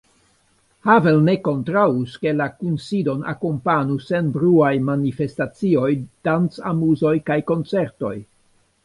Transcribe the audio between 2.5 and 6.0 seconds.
kunsidon akompanu senbruaj manifestacioj,